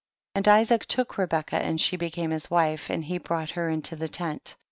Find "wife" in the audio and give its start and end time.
2.49-2.89